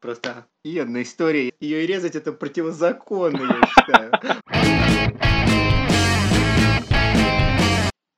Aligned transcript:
Просто 0.00 0.46
офигенная 0.64 1.02
история. 1.02 1.52
Ее 1.58 1.82
и 1.82 1.86
резать 1.86 2.14
это 2.14 2.32
противозаконно, 2.32 3.40
я 3.40 3.66
считаю. 3.66 4.12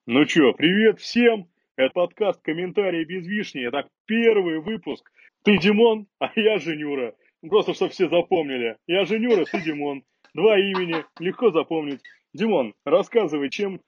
Ну 0.06 0.24
чё, 0.26 0.52
привет 0.52 1.00
всем! 1.00 1.48
Это 1.76 1.92
подкаст 1.94 2.42
«Комментарии 2.42 3.04
без 3.04 3.26
вишни». 3.26 3.66
Это 3.66 3.88
первый 4.04 4.60
выпуск. 4.60 5.10
Ты 5.44 5.56
Димон, 5.56 6.06
а 6.18 6.30
я 6.36 6.58
Женюра. 6.58 7.14
Просто, 7.48 7.72
чтобы 7.72 7.92
все 7.92 8.10
запомнили. 8.10 8.76
Я 8.86 9.06
Женюра, 9.06 9.46
ты 9.46 9.62
Димон. 9.62 10.02
Два 10.34 10.58
имени, 10.58 11.06
легко 11.18 11.50
запомнить. 11.50 12.02
Димон, 12.34 12.74
рассказывай, 12.84 13.48
чем 13.48 13.80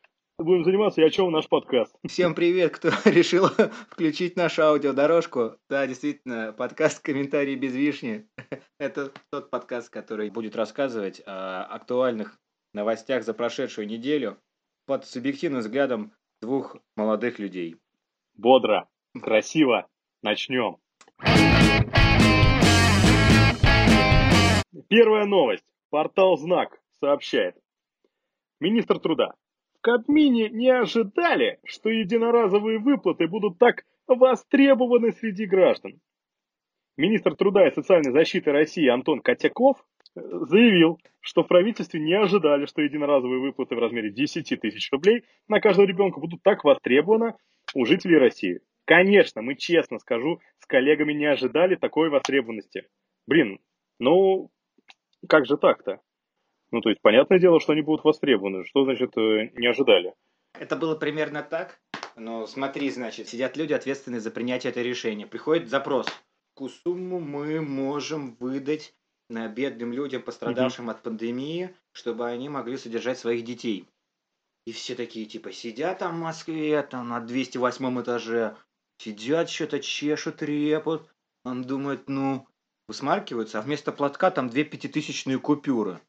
будем 0.43 0.65
заниматься 0.65 1.01
и 1.01 1.05
о 1.05 1.11
чем 1.11 1.31
наш 1.31 1.49
подкаст. 1.49 1.95
Всем 2.07 2.35
привет, 2.35 2.73
кто 2.73 2.89
решил 3.05 3.47
включить 3.91 4.37
нашу 4.37 4.63
аудиодорожку. 4.63 5.57
Да, 5.69 5.87
действительно, 5.87 6.53
подкаст 6.53 7.01
«Комментарии 7.01 7.55
без 7.55 7.75
вишни». 7.75 8.29
Это 8.79 9.13
тот 9.31 9.51
подкаст, 9.51 9.91
который 9.91 10.31
будет 10.31 10.57
рассказывать 10.57 11.23
о 11.27 11.65
актуальных 11.65 12.39
новостях 12.73 13.25
за 13.25 13.35
прошедшую 13.35 13.87
неделю 13.87 14.39
под 14.87 15.05
субъективным 15.05 15.61
взглядом 15.61 16.13
двух 16.41 16.77
молодых 16.97 17.39
людей. 17.39 17.77
Бодро, 18.35 18.89
красиво, 19.21 19.89
начнем. 20.23 20.79
Первая 24.89 25.27
новость. 25.27 25.65
Портал 25.91 26.37
«Знак» 26.39 26.81
сообщает. 27.01 27.57
Министр 28.61 28.99
труда 28.99 29.35
Кабмине 29.83 30.49
не 30.49 30.71
ожидали, 30.71 31.59
что 31.65 31.91
единоразовые 31.91 32.79
выплаты 32.79 33.27
будут 33.27 33.59
так 33.59 33.85
востребованы 34.07 35.13
среди 35.13 35.45
граждан. 35.45 36.01
Министр 36.97 37.35
труда 37.35 37.67
и 37.67 37.75
социальной 37.75 38.13
защиты 38.13 38.53
России 38.53 38.87
Антон 38.87 39.21
Котяков 39.21 39.79
э, 40.15 40.21
заявил, 40.21 41.01
что 41.21 41.43
в 41.43 41.49
правительстве 41.49 42.01
не 42.01 42.15
ожидали, 42.15 42.67
что 42.67 42.83
единоразовые 42.83 43.41
выплаты 43.41 43.75
в 43.75 43.79
размере 43.81 44.11
10 44.11 44.61
тысяч 44.61 44.91
рублей 44.93 45.25
на 45.49 45.61
каждого 45.61 45.87
ребенка 45.87 46.21
будут 46.21 46.43
так 46.43 46.63
востребованы 46.63 47.35
у 47.75 47.85
жителей 47.85 48.19
России. 48.19 48.61
Конечно, 48.85 49.43
мы 49.43 49.57
честно 49.57 49.99
скажу, 49.99 50.41
с 50.61 50.67
коллегами 50.67 51.13
не 51.13 51.27
ожидали 51.27 51.75
такой 51.75 52.09
востребованности. 52.09 52.85
Блин, 53.27 53.59
ну 53.99 54.51
как 55.29 55.47
же 55.47 55.57
так-то? 55.57 56.01
Ну, 56.73 56.81
то 56.81 56.89
есть, 56.89 57.03
понятное 57.03 57.39
дело, 57.39 57.61
что 57.61 57.73
они 57.73 57.83
будут 57.83 58.03
востребованы. 58.05 58.65
Что 58.65 58.85
значит 58.85 59.17
э, 59.17 59.51
не 59.55 59.67
ожидали? 59.67 60.15
Это 60.59 60.75
было 60.75 60.97
примерно 60.97 61.43
так. 61.43 61.79
Но 62.17 62.47
смотри, 62.47 62.91
значит, 62.91 63.29
сидят 63.29 63.57
люди, 63.57 63.75
ответственные 63.75 64.21
за 64.21 64.31
принятие 64.31 64.71
этого 64.71 64.85
решения. 64.85 65.27
Приходит 65.27 65.69
запрос. 65.69 66.07
Какую 66.55 66.71
сумму 66.71 67.21
мы 67.21 67.61
можем 67.61 68.37
выдать 68.41 68.95
на 69.29 69.49
бедным 69.49 69.93
людям, 69.93 70.23
пострадавшим 70.23 70.89
mm-hmm. 70.89 70.93
от 70.93 71.03
пандемии, 71.03 71.75
чтобы 71.93 72.27
они 72.27 72.49
могли 72.49 72.77
содержать 72.77 73.19
своих 73.19 73.45
детей? 73.45 73.87
И 74.67 74.73
все 74.73 74.95
такие, 74.95 75.27
типа, 75.27 75.53
сидят 75.53 75.99
там 75.99 76.17
в 76.17 76.21
Москве, 76.21 76.83
там 76.83 77.09
на 77.09 77.21
208 77.21 78.01
этаже, 78.01 78.57
сидят, 78.99 79.51
что-то 79.51 79.81
чешут, 79.81 80.43
репут. 80.43 81.13
Он 81.45 81.63
думает, 81.63 82.09
ну, 82.09 82.47
высмаркиваются, 82.87 83.59
а 83.59 83.63
вместо 83.63 83.93
платка 83.93 84.31
там 84.31 84.49
две 84.49 84.65
пятитысячные 84.65 85.39
купюры. 85.39 86.01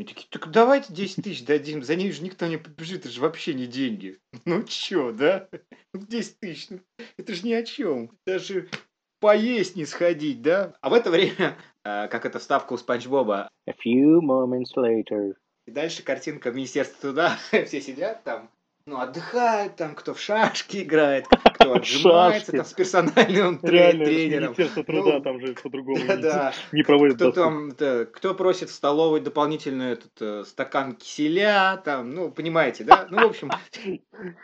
Они 0.00 0.06
такие, 0.06 0.26
так 0.30 0.50
давайте 0.50 0.94
10 0.94 1.22
тысяч 1.22 1.44
дадим, 1.44 1.82
за 1.82 1.94
них 1.94 2.14
же 2.14 2.22
никто 2.22 2.46
не 2.46 2.56
побежит, 2.56 3.00
это 3.00 3.10
же 3.10 3.20
вообще 3.20 3.52
не 3.52 3.66
деньги. 3.66 4.18
Ну 4.46 4.62
чё, 4.62 5.12
да? 5.12 5.46
10 5.92 6.36
ну, 6.40 6.48
тысяч, 6.48 6.70
ну, 6.70 6.80
это 7.18 7.34
же 7.34 7.44
ни 7.44 7.52
о 7.52 7.62
чем. 7.62 8.10
Даже 8.26 8.70
поесть 9.18 9.76
не 9.76 9.84
сходить, 9.84 10.40
да? 10.40 10.74
А 10.80 10.88
в 10.88 10.94
это 10.94 11.10
время, 11.10 11.58
э, 11.84 12.08
как 12.10 12.24
это 12.24 12.38
вставка 12.38 12.72
у 12.72 12.78
Спанч 12.78 13.08
Боба. 13.08 13.50
A 13.68 13.72
few 13.72 14.20
moments 14.22 14.74
later. 14.74 15.34
И 15.66 15.70
дальше 15.70 16.02
картинка 16.02 16.50
Министерства 16.50 16.98
труда, 17.02 17.38
все 17.66 17.82
сидят 17.82 18.24
там, 18.24 18.50
ну, 18.86 18.98
отдыхают 18.98 19.76
там, 19.76 19.94
кто 19.94 20.14
в 20.14 20.20
шашки 20.20 20.82
играет, 20.82 21.26
кто 21.54 21.74
отжимается 21.74 22.52
там 22.52 22.64
с 22.64 22.72
персональным 22.72 23.60
Реально, 23.62 24.04
тренером. 24.04 24.44
Министерство 24.44 24.84
труда 24.84 25.12
ну, 25.12 25.20
там 25.22 25.40
же 25.40 25.54
по-другому 25.54 26.04
да, 26.06 26.16
да. 26.16 26.54
не 26.72 26.82
проводит 26.82 27.16
кто 27.16 27.32
там, 27.32 27.72
да, 27.76 28.04
кто 28.06 28.34
просит 28.34 28.70
в 28.70 28.74
столовой 28.74 29.20
дополнительный 29.20 29.92
этот 29.92 30.12
э, 30.20 30.44
стакан 30.46 30.96
киселя, 30.96 31.80
там, 31.84 32.10
ну, 32.10 32.30
понимаете, 32.30 32.84
да? 32.84 33.06
Ну, 33.10 33.26
в 33.26 33.30
общем, 33.30 33.50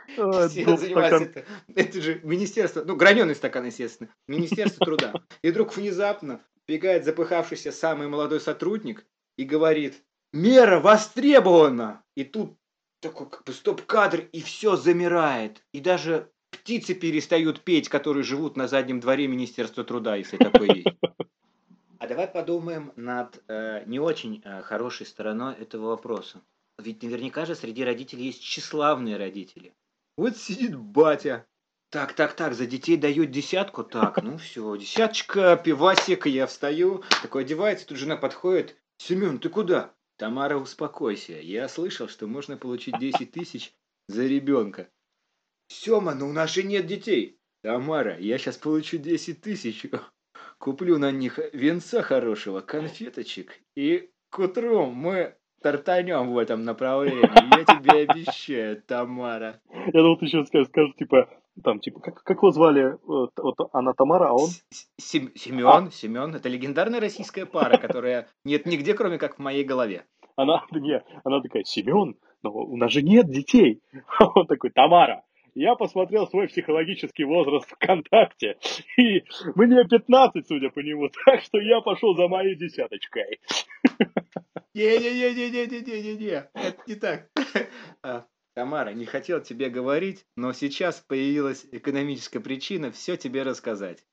все 0.08 0.76
занимаются 0.76 1.44
это, 1.74 2.00
же 2.00 2.20
министерство, 2.22 2.84
ну, 2.84 2.96
граненый 2.96 3.34
стакан, 3.34 3.66
естественно, 3.66 4.10
Министерство 4.26 4.84
труда. 4.84 5.14
И 5.42 5.50
вдруг 5.50 5.76
внезапно 5.76 6.40
бегает 6.66 7.04
запыхавшийся 7.04 7.72
самый 7.72 8.08
молодой 8.08 8.40
сотрудник 8.40 9.06
и 9.36 9.44
говорит, 9.44 10.02
мера 10.32 10.80
востребована. 10.80 12.02
И 12.14 12.24
тут 12.24 12.56
такой 13.08 13.28
как 13.28 13.44
бы 13.44 13.52
стоп-кадр, 13.52 14.28
и 14.32 14.42
все 14.42 14.76
замирает. 14.76 15.64
И 15.72 15.80
даже 15.80 16.30
птицы 16.50 16.94
перестают 16.94 17.60
петь, 17.60 17.88
которые 17.88 18.24
живут 18.24 18.56
на 18.56 18.68
заднем 18.68 19.00
дворе 19.00 19.26
Министерства 19.26 19.84
труда, 19.84 20.16
если 20.16 20.36
такое 20.36 20.68
есть. 20.74 20.88
А 21.98 22.06
давай 22.06 22.28
подумаем 22.28 22.92
над 22.96 23.42
э, 23.48 23.82
не 23.86 23.98
очень 23.98 24.42
э, 24.44 24.62
хорошей 24.62 25.06
стороной 25.06 25.54
этого 25.54 25.86
вопроса. 25.86 26.42
Ведь 26.78 27.02
наверняка 27.02 27.46
же 27.46 27.54
среди 27.54 27.84
родителей 27.84 28.26
есть 28.26 28.42
тщеславные 28.42 29.16
родители. 29.16 29.72
Вот 30.16 30.36
сидит 30.36 30.76
батя. 30.76 31.46
Так, 31.90 32.12
так, 32.12 32.34
так, 32.34 32.54
за 32.54 32.66
детей 32.66 32.96
дают 32.96 33.30
десятку. 33.30 33.82
Так, 33.82 34.22
ну 34.22 34.36
все, 34.36 34.76
десяточка, 34.76 35.56
пивасик, 35.56 36.26
я 36.26 36.46
встаю. 36.46 37.02
Такой 37.22 37.42
одевается, 37.42 37.86
тут 37.86 37.96
жена 37.96 38.16
подходит. 38.16 38.76
Семен, 38.98 39.38
ты 39.38 39.48
куда? 39.48 39.94
Тамара, 40.16 40.56
успокойся. 40.56 41.34
Я 41.34 41.68
слышал, 41.68 42.08
что 42.08 42.26
можно 42.26 42.56
получить 42.56 42.98
10 42.98 43.30
тысяч 43.32 43.74
за 44.08 44.26
ребенка. 44.26 44.88
Сема, 45.68 46.14
но 46.14 46.28
у 46.28 46.32
нас 46.32 46.52
же 46.54 46.62
нет 46.62 46.86
детей. 46.86 47.38
Тамара, 47.62 48.18
я 48.18 48.38
сейчас 48.38 48.56
получу 48.56 48.98
10 48.98 49.40
тысяч. 49.40 49.86
Куплю 50.58 50.98
на 50.98 51.10
них 51.10 51.38
венца 51.52 52.02
хорошего, 52.02 52.60
конфеточек. 52.60 53.58
И 53.74 54.10
к 54.30 54.38
утру 54.38 54.86
мы 54.86 55.36
тартанем 55.60 56.32
в 56.32 56.38
этом 56.38 56.64
направлении. 56.64 57.20
Я 57.56 57.64
тебе 57.64 58.08
обещаю, 58.08 58.82
Тамара. 58.82 59.60
Я 59.68 60.00
думал, 60.00 60.18
ты 60.18 60.28
сейчас 60.28 60.48
скажешь, 60.48 60.68
скажешь, 60.68 60.94
типа, 60.96 61.28
там, 61.62 61.80
типа, 61.80 62.00
как, 62.00 62.22
как 62.22 62.36
его 62.38 62.50
звали? 62.50 62.96
Вот, 63.04 63.32
она 63.72 63.92
Тамара, 63.92 64.28
а 64.28 64.32
он? 64.32 64.50
Сем, 64.98 65.30
Семен, 65.34 65.66
а? 65.66 65.90
Семен. 65.90 66.34
Это 66.34 66.48
легендарная 66.48 67.00
российская 67.00 67.46
пара, 67.46 67.78
которая 67.78 68.28
нет 68.44 68.66
нигде, 68.66 68.94
кроме 68.94 69.18
как 69.18 69.36
в 69.36 69.38
моей 69.38 69.64
голове. 69.64 70.04
Она, 70.36 70.64
не, 70.72 71.02
она 71.24 71.40
такая, 71.40 71.64
Семен, 71.64 72.16
но 72.42 72.52
у 72.52 72.76
нас 72.76 72.92
же 72.92 73.02
нет 73.02 73.30
детей. 73.30 73.82
А 74.18 74.26
он 74.34 74.46
такой, 74.46 74.70
Тамара, 74.70 75.24
я 75.54 75.74
посмотрел 75.74 76.26
свой 76.26 76.48
психологический 76.48 77.24
возраст 77.24 77.66
ВКонтакте, 77.70 78.58
и 78.98 79.24
мне 79.54 79.84
15, 79.84 80.46
судя 80.46 80.68
по 80.70 80.80
нему, 80.80 81.08
так 81.24 81.40
что 81.40 81.58
я 81.58 81.80
пошел 81.80 82.14
за 82.14 82.28
моей 82.28 82.54
десяточкой. 82.54 83.40
Не-не-не-не-не-не-не-не, 84.74 86.50
это 86.52 86.82
не 86.86 86.94
так. 86.96 87.30
Тамара, 88.56 88.94
не 88.94 89.04
хотел 89.04 89.42
тебе 89.42 89.68
говорить, 89.68 90.24
но 90.34 90.54
сейчас 90.54 91.04
появилась 91.06 91.66
экономическая 91.72 92.40
причина 92.40 92.90
все 92.90 93.18
тебе 93.18 93.42
рассказать. 93.42 94.06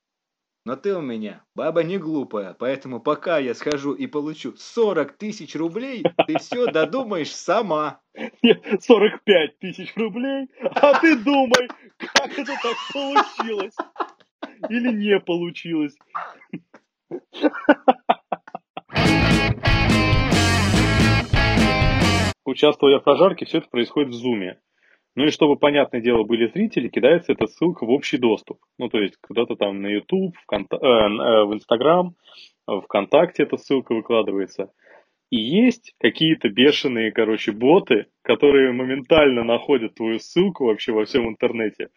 Но 0.65 0.75
ты 0.75 0.93
у 0.93 1.01
меня 1.01 1.45
баба 1.55 1.81
не 1.83 1.97
глупая, 1.97 2.53
поэтому 2.53 2.99
пока 2.99 3.37
я 3.37 3.53
схожу 3.55 3.93
и 3.93 4.05
получу 4.05 4.53
40 4.57 5.13
тысяч 5.13 5.55
рублей, 5.55 6.03
ты 6.27 6.37
все 6.39 6.69
додумаешь 6.69 7.33
сама. 7.33 8.01
Нет, 8.41 8.61
45 8.81 9.59
тысяч 9.59 9.95
рублей? 9.95 10.49
А 10.61 10.99
ты 10.99 11.15
думай, 11.15 11.69
как 11.97 12.37
это 12.37 12.53
так 12.61 12.75
получилось? 12.91 13.75
Или 14.67 14.91
не 14.91 15.21
получилось? 15.21 15.95
Участвуя 22.53 22.99
в 22.99 23.03
прожарке, 23.03 23.45
все 23.45 23.57
это 23.59 23.67
происходит 23.69 24.09
в 24.09 24.13
зуме. 24.13 24.59
Ну 25.15 25.25
и 25.25 25.31
чтобы, 25.31 25.57
понятное 25.57 26.01
дело, 26.01 26.23
были 26.23 26.47
зрители, 26.47 26.87
кидается 26.87 27.33
эта 27.33 27.45
ссылка 27.47 27.85
в 27.85 27.89
общий 27.89 28.17
доступ. 28.17 28.57
Ну, 28.79 28.89
то 28.89 28.99
есть, 28.99 29.15
куда-то 29.21 29.55
там 29.55 29.81
на 29.81 29.87
YouTube, 29.87 30.35
в, 30.35 30.45
Конта- 30.51 30.79
э, 30.81 30.87
э, 30.87 31.45
в 31.45 31.53
Instagram, 31.53 32.15
ВКонтакте 32.67 33.43
эта 33.43 33.57
ссылка 33.57 33.93
выкладывается. 33.93 34.71
И 35.29 35.37
есть 35.37 35.95
какие-то 35.99 36.49
бешеные, 36.49 37.11
короче, 37.11 37.51
боты, 37.51 38.05
которые 38.21 38.71
моментально 38.71 39.43
находят 39.43 39.95
твою 39.95 40.19
ссылку 40.19 40.65
вообще 40.65 40.91
во 40.91 41.05
всем 41.05 41.27
интернете. 41.27 41.89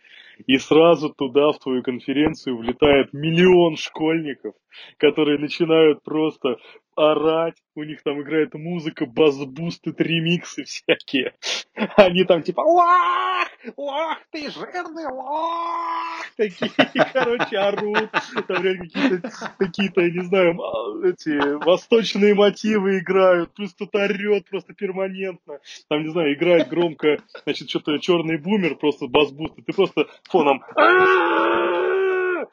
И 0.47 0.57
сразу 0.57 1.13
туда, 1.13 1.53
в 1.53 1.59
твою 1.59 1.83
конференцию, 1.83 2.57
влетает 2.57 3.13
миллион 3.13 3.77
школьников, 3.77 4.55
которые 4.97 5.39
начинают 5.39 6.03
просто 6.03 6.57
орать, 6.97 7.57
у 7.75 7.83
них 7.85 8.03
там 8.03 8.21
играет 8.23 8.55
музыка, 8.55 9.07
бас-бусты, 9.07 9.95
ремиксы 9.97 10.65
всякие. 10.65 11.35
Они 11.97 12.25
там 12.25 12.43
типа 12.43 12.61
«Лах! 12.61 13.49
Лах, 13.77 14.19
ты 14.31 14.51
жирный 14.51 15.07
лах!» 15.07 16.27
Такие, 16.37 16.71
короче, 17.13 17.57
орут. 17.59 18.11
Там 18.47 18.63
какие-то, 18.63 19.31
какие-то, 19.59 20.01
я 20.01 20.11
не 20.11 20.25
знаю, 20.25 20.59
эти 21.05 21.65
восточные 21.65 22.35
мотивы 22.35 22.99
играют. 22.99 23.53
Плюс 23.55 23.73
кто-то 23.75 23.99
орет 23.99 24.49
просто 24.49 24.73
перманентно. 24.75 25.59
Там, 25.89 26.03
не 26.03 26.11
знаю, 26.11 26.35
играет 26.35 26.69
громко, 26.69 27.19
значит, 27.45 27.69
что-то 27.69 27.99
черный 27.99 28.39
бумер, 28.39 28.77
просто 28.77 29.07
бас-буст. 29.07 29.59
И 29.59 29.63
ты 29.63 29.73
просто 29.73 30.07
фоном 30.25 30.63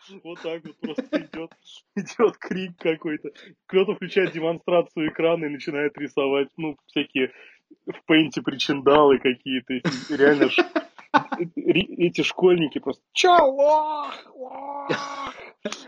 вот 0.23 0.41
так 0.41 0.63
вот 0.65 0.77
просто 0.79 1.19
идет, 1.19 1.51
идет 1.95 2.37
крик 2.37 2.77
какой-то. 2.77 3.29
Кто-то 3.67 3.95
включает 3.95 4.31
демонстрацию 4.31 5.09
экрана 5.09 5.45
и 5.45 5.49
начинает 5.49 5.97
рисовать, 5.97 6.49
ну, 6.57 6.77
всякие 6.87 7.31
в 7.85 8.05
пейнте 8.05 8.41
причиндалы 8.41 9.19
какие-то. 9.19 9.73
Реально 10.15 10.49
ж, 10.49 10.57
эти 11.55 12.21
школьники 12.21 12.79
просто 12.79 13.01
лох? 13.41 14.13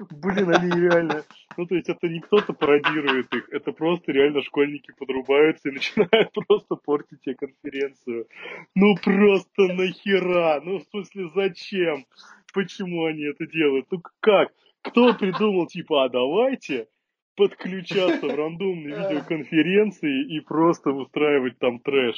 Блин, 0.09 0.55
они 0.55 0.71
реально... 0.71 1.23
Ну, 1.57 1.65
то 1.65 1.75
есть 1.75 1.89
это 1.89 2.07
не 2.07 2.19
кто-то 2.21 2.53
пародирует 2.53 3.33
их, 3.33 3.49
это 3.49 3.71
просто 3.71 4.11
реально 4.11 4.41
школьники 4.41 4.91
подрубаются 4.97 5.69
и 5.69 5.73
начинают 5.73 6.31
просто 6.47 6.75
портить 6.75 7.21
тебе 7.21 7.35
конференцию. 7.35 8.27
Ну, 8.73 8.95
просто 8.95 9.73
нахера? 9.73 10.61
Ну, 10.63 10.79
в 10.79 10.83
смысле, 10.83 11.29
зачем? 11.35 12.05
Почему 12.55 13.05
они 13.05 13.23
это 13.23 13.45
делают. 13.45 13.85
Ну 13.91 14.01
как? 14.21 14.51
Кто 14.81 15.13
придумал, 15.13 15.67
типа, 15.67 16.05
а 16.05 16.09
давайте 16.09 16.87
подключаться 17.35 18.25
в 18.25 18.35
рандомные 18.35 18.95
видеоконференции 18.95 20.35
и 20.35 20.39
просто 20.39 20.91
устраивать 20.91 21.59
там 21.59 21.79
трэш. 21.79 22.15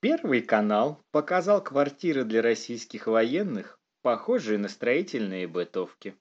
Первый 0.00 0.42
канал 0.42 1.00
показал 1.10 1.64
квартиры 1.64 2.24
для 2.24 2.40
российских 2.40 3.06
военных, 3.08 3.80
похожие 4.02 4.58
на 4.58 4.68
строительные 4.68 5.48
бытовки. 5.48 6.14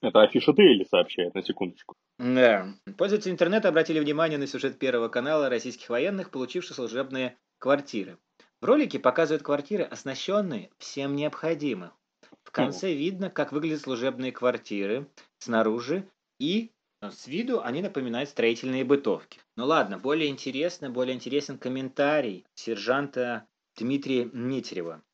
Это 0.00 0.22
Афиша 0.22 0.52
Дейли 0.52 0.84
сообщает, 0.84 1.34
на 1.34 1.42
секундочку. 1.42 1.94
Да. 2.18 2.68
Пользователи 2.96 3.32
интернета 3.32 3.68
обратили 3.68 3.98
внимание 3.98 4.38
на 4.38 4.46
сюжет 4.46 4.78
Первого 4.78 5.08
канала 5.08 5.48
российских 5.48 5.90
военных, 5.90 6.30
получивших 6.30 6.76
служебные 6.76 7.36
квартиры. 7.58 8.16
В 8.60 8.64
ролике 8.64 8.98
показывают 8.98 9.44
квартиры, 9.44 9.84
оснащенные 9.84 10.70
всем 10.78 11.14
необходимым. 11.14 11.92
В 12.42 12.50
конце 12.50 12.92
видно, 12.92 13.30
как 13.30 13.52
выглядят 13.52 13.82
служебные 13.82 14.32
квартиры 14.32 15.08
снаружи 15.38 16.10
и 16.40 16.72
э, 17.00 17.10
с 17.10 17.28
виду 17.28 17.62
они 17.62 17.82
напоминают 17.82 18.30
строительные 18.30 18.84
бытовки. 18.84 19.40
Ну 19.56 19.66
ладно, 19.66 19.98
более 19.98 20.28
интересно, 20.28 20.90
более 20.90 21.14
интересен 21.14 21.56
комментарий 21.56 22.46
сержанта 22.54 23.46
Дмитрия 23.76 24.28
Нетерева. 24.32 25.04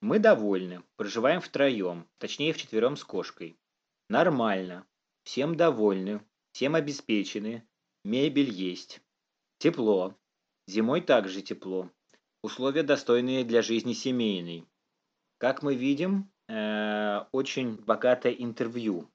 Мы 0.00 0.18
довольны, 0.18 0.82
проживаем 0.96 1.42
втроем, 1.42 2.08
точнее 2.16 2.54
вчетвером 2.54 2.96
с 2.96 3.04
кошкой. 3.04 3.58
Нормально, 4.08 4.86
всем 5.24 5.56
довольны, 5.56 6.22
всем 6.52 6.74
обеспечены, 6.74 7.68
мебель 8.04 8.50
есть. 8.50 9.02
Тепло, 9.58 10.14
зимой 10.66 11.02
также 11.02 11.42
тепло, 11.42 11.90
Условия, 12.42 12.84
достойные 12.84 13.44
для 13.44 13.62
жизни 13.62 13.94
семейной. 13.94 14.64
Как 15.38 15.62
мы 15.62 15.74
видим, 15.74 16.30
э, 16.48 17.20
очень 17.32 17.76
богатое 17.76 18.32
интервью. 18.32 19.08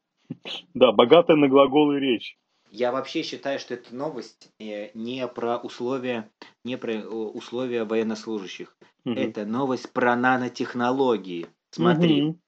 Да, 0.74 0.92
богатая 0.92 1.38
на 1.38 1.48
глаголы 1.48 2.00
речь. 2.00 2.38
Я 2.70 2.92
вообще 2.92 3.24
считаю, 3.24 3.60
что 3.60 3.76
эта 3.76 3.96
новость 3.96 4.50
э, 4.60 4.90
не 4.94 5.26
про 5.28 5.58
условия, 5.58 6.30
не 6.66 6.78
про 6.78 6.94
э, 6.94 7.06
условия 7.06 7.86
военнослужащих. 7.86 8.76
Угу. 9.06 9.14
Это 9.14 9.46
новость 9.46 9.94
про 9.94 10.16
нанотехнологии. 10.16 11.48
Смотри, 11.72 12.24
угу. 12.24 12.40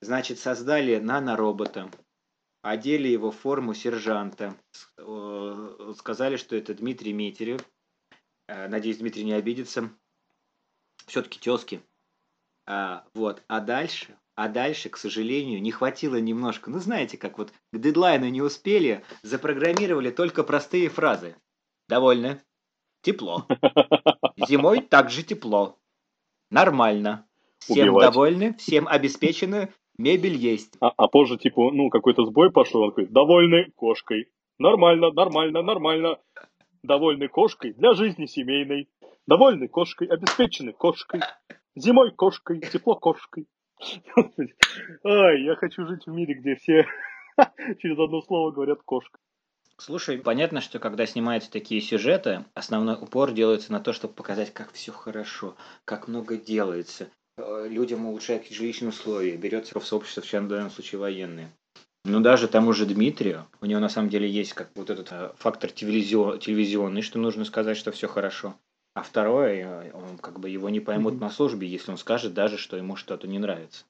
значит, 0.00 0.38
создали 0.38 0.98
наноробота, 0.98 1.90
одели 2.62 3.08
его 3.08 3.30
в 3.30 3.36
форму 3.36 3.74
сержанта, 3.74 4.54
сказали, 5.96 6.36
что 6.36 6.56
это 6.56 6.74
Дмитрий 6.74 7.12
Метерев. 7.12 7.60
Надеюсь, 8.48 8.98
Дмитрий 8.98 9.24
не 9.24 9.32
обидится 9.32 9.90
все-таки 11.06 11.38
тезки. 11.38 11.82
А, 12.66 13.04
вот. 13.14 13.42
А 13.48 13.60
дальше, 13.60 14.16
а 14.34 14.48
дальше, 14.48 14.88
к 14.88 14.96
сожалению, 14.96 15.62
не 15.62 15.70
хватило 15.70 16.16
немножко. 16.16 16.70
Ну, 16.70 16.78
знаете, 16.78 17.16
как 17.16 17.38
вот 17.38 17.52
к 17.72 17.78
дедлайну 17.78 18.28
не 18.28 18.42
успели, 18.42 19.04
запрограммировали 19.22 20.10
только 20.10 20.42
простые 20.42 20.88
фразы. 20.88 21.36
Довольны? 21.88 22.42
Тепло. 23.02 23.46
Зимой 24.48 24.80
также 24.80 25.22
тепло. 25.22 25.78
Нормально. 26.50 27.26
Всем 27.58 27.88
Убивать. 27.88 28.06
довольны, 28.06 28.54
всем 28.54 28.88
обеспечены, 28.88 29.72
мебель 29.96 30.36
есть. 30.36 30.76
А, 30.80 30.92
а 30.96 31.08
позже, 31.08 31.38
типа, 31.38 31.70
ну, 31.70 31.88
какой-то 31.88 32.24
сбой 32.24 32.50
пошел, 32.50 32.82
он 32.82 32.90
говорит, 32.90 33.12
довольны 33.12 33.72
кошкой. 33.76 34.28
Нормально, 34.58 35.10
нормально, 35.12 35.62
нормально. 35.62 36.18
Довольны 36.82 37.28
кошкой 37.28 37.72
для 37.72 37.94
жизни 37.94 38.26
семейной. 38.26 38.88
Довольны 39.26 39.68
кошкой, 39.68 40.08
обеспечены 40.08 40.72
кошкой. 40.72 41.20
Зимой 41.74 42.12
кошкой, 42.12 42.60
тепло 42.60 42.94
кошкой. 42.94 43.46
Ай, 45.04 45.42
я 45.42 45.56
хочу 45.56 45.86
жить 45.86 46.06
в 46.06 46.10
мире, 46.10 46.34
где 46.34 46.56
все 46.56 46.86
через 47.78 47.98
одно 47.98 48.20
слово 48.22 48.50
говорят 48.50 48.82
кошка. 48.82 49.18
Слушай, 49.76 50.18
понятно, 50.18 50.60
что 50.60 50.78
когда 50.78 51.04
снимаются 51.04 51.50
такие 51.50 51.80
сюжеты, 51.80 52.44
основной 52.54 52.94
упор 52.94 53.32
делается 53.32 53.72
на 53.72 53.80
то, 53.80 53.92
чтобы 53.92 54.14
показать, 54.14 54.52
как 54.52 54.72
все 54.72 54.92
хорошо, 54.92 55.56
как 55.84 56.06
много 56.06 56.36
делается. 56.36 57.08
Э, 57.36 57.66
людям 57.68 58.06
улучшают 58.06 58.48
жилищные 58.48 58.90
условия, 58.90 59.36
берется 59.36 59.78
в 59.80 59.84
сообщество, 59.84 60.22
в 60.22 60.48
данном 60.48 60.70
случае 60.70 61.00
военные. 61.00 61.48
Ну, 62.04 62.20
даже 62.20 62.46
тому 62.46 62.72
же 62.72 62.86
Дмитрию, 62.86 63.46
у 63.60 63.66
него 63.66 63.80
на 63.80 63.88
самом 63.88 64.10
деле 64.10 64.30
есть 64.30 64.52
как 64.52 64.70
вот 64.76 64.90
этот 64.90 65.10
э, 65.10 65.32
фактор 65.38 65.72
телевизионный, 65.72 67.02
что 67.02 67.18
нужно 67.18 67.44
сказать, 67.44 67.76
что 67.76 67.90
все 67.90 68.06
хорошо. 68.06 68.54
А 68.94 69.02
второе, 69.02 69.92
он 69.92 70.18
как 70.18 70.38
бы 70.38 70.48
его 70.48 70.70
не 70.70 70.78
поймут 70.78 71.20
на 71.20 71.28
службе, 71.28 71.66
если 71.66 71.90
он 71.90 71.96
скажет 71.98 72.32
даже, 72.32 72.58
что 72.58 72.76
ему 72.76 72.94
что-то 72.94 73.26
не 73.26 73.40
нравится. 73.40 73.84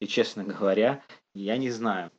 И, 0.00 0.06
честно 0.06 0.42
говоря, 0.42 1.02
я 1.34 1.56
не 1.56 1.70
знаю, 1.70 2.10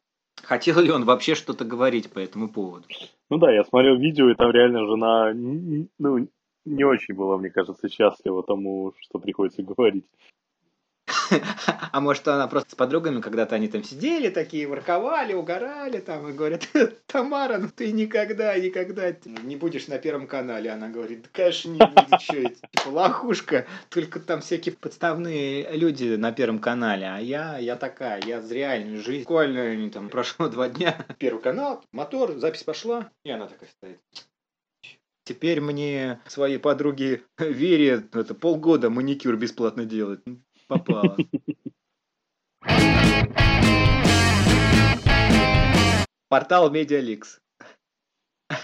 хотел 0.41 0.79
ли 0.79 0.91
он 0.91 1.03
вообще 1.03 1.35
что-то 1.35 1.65
говорить 1.65 2.11
по 2.11 2.19
этому 2.19 2.49
поводу. 2.49 2.87
Ну 3.29 3.37
да, 3.37 3.51
я 3.51 3.63
смотрел 3.65 3.97
видео, 3.97 4.29
и 4.29 4.35
там 4.35 4.51
реально 4.51 4.85
жена, 4.85 5.33
ну, 5.33 6.27
не 6.65 6.83
очень 6.83 7.15
была, 7.15 7.37
мне 7.37 7.49
кажется, 7.49 7.89
счастлива 7.89 8.43
тому, 8.43 8.93
что 8.99 9.19
приходится 9.19 9.63
говорить. 9.63 10.05
А 11.93 11.99
может, 11.99 12.27
она 12.27 12.47
просто 12.47 12.71
с 12.71 12.75
подругами, 12.75 13.21
когда-то 13.21 13.55
они 13.55 13.67
там 13.67 13.83
сидели 13.83 14.29
такие, 14.29 14.67
ворковали, 14.67 15.33
угорали 15.33 15.99
там, 15.99 16.29
и 16.29 16.33
говорят, 16.33 16.67
Тамара, 17.07 17.57
ну 17.57 17.69
ты 17.73 17.91
никогда, 17.91 18.57
никогда 18.57 19.13
не 19.25 19.55
будешь 19.55 19.87
на 19.87 19.97
Первом 19.97 20.27
канале. 20.27 20.69
Она 20.69 20.89
говорит, 20.89 21.23
да, 21.23 21.29
конечно, 21.33 21.69
не 21.69 21.79
будет, 21.79 22.21
что 22.21 22.37
это, 22.37 22.55
типа, 22.71 22.89
лохушка, 22.89 23.65
только 23.89 24.19
там 24.19 24.41
всякие 24.41 24.75
подставные 24.75 25.71
люди 25.71 26.15
на 26.15 26.31
Первом 26.31 26.59
канале, 26.59 27.07
а 27.07 27.19
я, 27.19 27.57
я 27.57 27.75
такая, 27.75 28.21
я 28.25 28.41
за 28.41 28.53
реальную 28.53 29.01
жизнь. 29.01 29.23
Буквально 29.23 29.89
там 29.89 30.09
прошло 30.09 30.47
два 30.47 30.69
дня, 30.69 31.05
Первый 31.17 31.41
канал, 31.41 31.83
мотор, 31.91 32.37
запись 32.37 32.63
пошла, 32.63 33.09
и 33.23 33.31
она 33.31 33.47
такая 33.47 33.69
стоит. 33.69 33.99
Теперь 35.23 35.61
мне 35.61 36.19
своей 36.27 36.57
подруге 36.57 37.23
Вере 37.37 38.03
это 38.13 38.33
полгода 38.33 38.89
маникюр 38.89 39.37
бесплатно 39.37 39.85
делать 39.85 40.21
попало. 40.71 41.17
Портал 46.29 46.71
Медиаликс. 46.71 47.41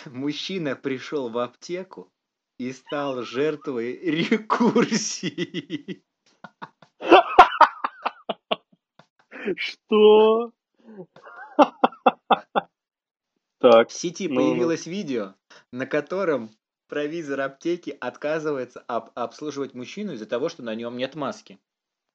Мужчина 0.05 0.75
пришел 0.75 1.29
в 1.29 1.37
аптеку 1.37 2.11
и 2.57 2.71
стал 2.71 3.23
жертвой 3.23 3.99
рекурсии. 3.99 6.03
Что? 9.55 10.51
Так. 13.59 13.89
В 13.89 13.93
сети 13.93 14.27
ну, 14.27 14.35
появилось 14.35 14.85
видео, 14.85 15.35
на 15.71 15.85
котором 15.85 16.51
провизор 16.87 17.41
аптеки 17.41 17.95
отказывается 17.99 18.81
об 18.87 19.11
обслуживать 19.15 19.73
мужчину 19.73 20.13
из-за 20.13 20.25
того, 20.25 20.49
что 20.49 20.63
на 20.63 20.75
нем 20.75 20.95
нет 20.95 21.15
маски. 21.15 21.59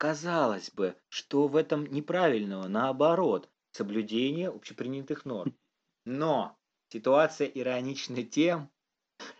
Казалось 0.03 0.73
бы, 0.73 0.97
что 1.09 1.47
в 1.47 1.55
этом 1.55 1.87
неправильного, 1.87 2.67
наоборот, 2.67 3.49
соблюдение 3.71 4.49
общепринятых 4.49 5.25
норм. 5.25 5.55
Но 6.05 6.57
ситуация 6.89 7.47
иронична 7.47 8.25
тем, 8.25 8.69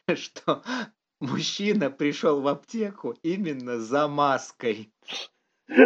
что 0.15 0.63
мужчина 1.19 1.91
пришел 1.91 2.41
в 2.41 2.47
аптеку 2.47 3.17
именно 3.25 3.81
за 3.81 4.07
маской. 4.07 4.93
Ну, 5.67 5.81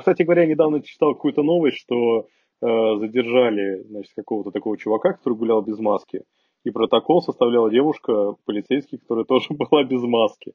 кстати 0.00 0.24
говоря, 0.24 0.46
недавно 0.46 0.82
читал 0.82 1.14
какую-то 1.14 1.44
новость, 1.44 1.76
что 1.76 2.26
э, 2.62 2.96
задержали 2.98 3.84
значит, 3.84 4.12
какого-то 4.16 4.50
такого 4.50 4.76
чувака, 4.76 5.12
который 5.12 5.34
гулял 5.34 5.62
без 5.62 5.78
маски. 5.78 6.24
И 6.64 6.70
протокол 6.70 7.22
составляла 7.22 7.70
девушка, 7.70 8.32
полицейский, 8.44 8.98
которая 8.98 9.24
тоже 9.24 9.50
была 9.54 9.84
без 9.84 10.02
маски. 10.02 10.52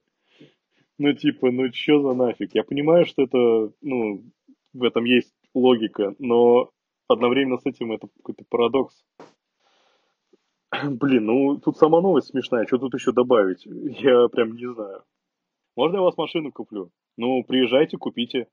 Ну, 1.00 1.14
типа, 1.14 1.52
ну 1.52 1.70
чё 1.70 2.02
за 2.02 2.14
нафиг? 2.14 2.56
Я 2.56 2.64
понимаю, 2.64 3.06
что 3.06 3.24
это, 3.24 3.72
ну, 3.82 4.24
в 4.74 4.84
этом 4.84 5.06
есть 5.06 5.34
логика, 5.54 6.16
но 6.20 6.72
одновременно 7.08 7.58
с 7.58 7.66
этим 7.66 7.92
это 7.92 8.08
какой-то 8.18 8.44
парадокс. 8.50 9.06
Блин, 10.84 11.26
ну 11.26 11.58
тут 11.58 11.78
сама 11.78 12.02
новость 12.02 12.30
смешная, 12.30 12.66
что 12.66 12.78
тут 12.78 12.94
еще 12.94 13.12
добавить? 13.12 13.66
Я 13.66 14.28
прям 14.28 14.56
не 14.56 14.72
знаю. 14.74 15.04
Можно 15.76 15.98
я 15.98 16.02
вас 16.02 16.18
машину 16.18 16.52
куплю? 16.52 16.92
Ну, 17.18 17.44
приезжайте, 17.44 17.98
купите. 17.98 18.48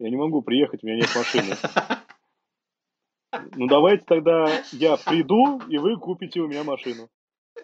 Я 0.00 0.10
не 0.10 0.16
могу 0.16 0.42
приехать, 0.42 0.82
у 0.82 0.86
меня 0.86 0.96
нет 0.96 1.10
машины. 1.14 1.54
Ну, 3.56 3.66
давайте 3.66 4.04
тогда 4.06 4.46
я 4.70 4.96
приду, 4.96 5.60
и 5.68 5.76
вы 5.76 5.96
купите 5.96 6.40
у 6.40 6.46
меня 6.46 6.62
машину. 6.62 7.08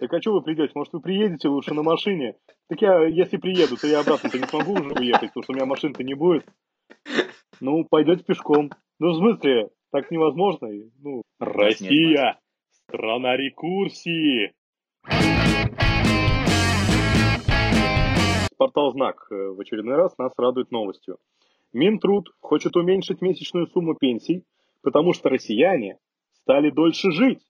Так 0.01 0.15
а 0.15 0.21
что 0.23 0.33
вы 0.33 0.41
придете? 0.41 0.73
Может, 0.75 0.95
вы 0.95 1.03
приедете 1.03 1.49
лучше 1.49 1.75
на 1.75 1.83
машине? 1.83 2.35
Так 2.71 2.81
я, 2.81 3.05
если 3.05 3.37
приеду, 3.37 3.77
то 3.77 3.87
я 3.87 4.01
обратно-то 4.01 4.39
не 4.39 4.47
смогу 4.47 4.73
уже 4.73 4.95
уехать, 4.95 5.29
потому 5.29 5.43
что 5.43 5.53
у 5.53 5.57
меня 5.57 5.67
машин-то 5.67 6.03
не 6.03 6.15
будет. 6.15 6.47
Ну, 7.61 7.85
пойдете 7.85 8.25
пешком. 8.25 8.71
Ну, 8.99 9.11
в 9.11 9.17
смысле, 9.17 9.69
так 9.93 10.11
невозможно. 10.11 10.69
Ну, 11.01 11.23
Россия, 11.39 12.41
страна 12.87 13.37
рекурсии. 13.37 14.55
Портал 18.57 18.93
«Знак» 18.93 19.27
в 19.29 19.61
очередной 19.61 19.97
раз 19.97 20.17
нас 20.17 20.33
радует 20.39 20.71
новостью. 20.71 21.19
Минтруд 21.75 22.31
хочет 22.41 22.75
уменьшить 22.75 23.21
месячную 23.21 23.67
сумму 23.67 23.95
пенсий, 23.97 24.45
потому 24.81 25.13
что 25.13 25.29
россияне 25.29 25.99
стали 26.33 26.71
дольше 26.71 27.11
жить. 27.11 27.43